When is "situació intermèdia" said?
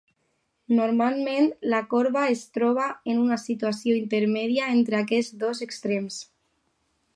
3.43-4.73